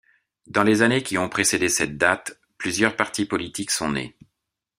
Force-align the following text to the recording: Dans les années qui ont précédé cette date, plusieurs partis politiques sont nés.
Dans 0.47 0.63
les 0.63 0.81
années 0.81 1.03
qui 1.03 1.19
ont 1.19 1.29
précédé 1.29 1.69
cette 1.69 1.95
date, 1.95 2.39
plusieurs 2.57 2.95
partis 2.95 3.25
politiques 3.27 3.69
sont 3.69 3.91
nés. 3.91 4.17